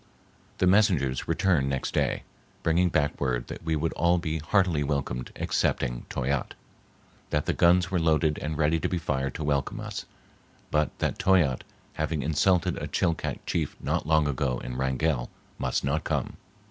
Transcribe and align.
The 0.57 0.65
messengers 0.65 1.27
returned 1.27 1.69
next 1.69 1.93
day, 1.93 2.23
bringing 2.63 2.89
back 2.89 3.21
word 3.21 3.45
that 3.49 3.63
we 3.63 3.75
would 3.75 3.93
all 3.93 4.17
be 4.17 4.39
heartily 4.39 4.83
welcomed 4.83 5.31
excepting 5.35 6.07
Toyatte; 6.09 6.55
that 7.29 7.45
the 7.45 7.53
guns 7.53 7.91
were 7.91 7.99
loaded 7.99 8.39
and 8.39 8.57
ready 8.57 8.79
to 8.79 8.89
be 8.89 8.97
fired 8.97 9.35
to 9.35 9.43
welcome 9.43 9.79
us, 9.79 10.05
but 10.71 10.97
that 10.97 11.19
Toyatte, 11.19 11.63
having 11.93 12.23
insulted 12.23 12.79
a 12.81 12.87
Chilcat 12.87 13.45
chief 13.45 13.75
not 13.79 14.07
long 14.07 14.27
ago 14.27 14.57
in 14.63 14.75
Wrangell, 14.75 15.29
must 15.59 15.83
not 15.83 16.03
come. 16.03 16.37